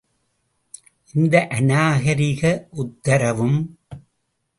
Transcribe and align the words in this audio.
இந்த 1.13 1.47
அநாகரிக 1.49 2.41
உத்தரவும். 2.75 3.59